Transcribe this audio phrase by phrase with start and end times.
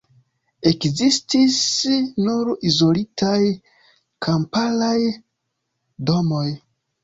[0.69, 1.57] Ekzistis
[2.29, 3.37] nur izolitaj
[4.29, 4.99] kamparaj
[6.13, 6.47] domoj.